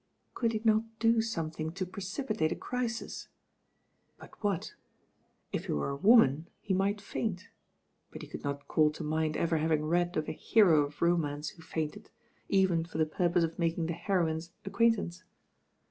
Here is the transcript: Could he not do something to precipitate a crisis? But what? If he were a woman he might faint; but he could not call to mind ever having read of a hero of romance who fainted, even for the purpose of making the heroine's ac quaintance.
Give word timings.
Could 0.33 0.53
he 0.53 0.61
not 0.65 0.81
do 0.97 1.21
something 1.21 1.71
to 1.73 1.85
precipitate 1.85 2.51
a 2.51 2.55
crisis? 2.55 3.27
But 4.17 4.31
what? 4.43 4.73
If 5.51 5.65
he 5.65 5.73
were 5.73 5.91
a 5.91 5.95
woman 5.95 6.47
he 6.59 6.73
might 6.73 6.99
faint; 6.99 7.49
but 8.09 8.23
he 8.23 8.27
could 8.27 8.43
not 8.43 8.67
call 8.67 8.89
to 8.93 9.03
mind 9.03 9.37
ever 9.37 9.57
having 9.59 9.85
read 9.85 10.17
of 10.17 10.27
a 10.27 10.31
hero 10.31 10.79
of 10.87 11.03
romance 11.03 11.49
who 11.49 11.61
fainted, 11.61 12.09
even 12.49 12.83
for 12.83 12.97
the 12.97 13.05
purpose 13.05 13.43
of 13.43 13.59
making 13.59 13.85
the 13.85 13.93
heroine's 13.93 14.49
ac 14.65 14.71
quaintance. 14.71 15.21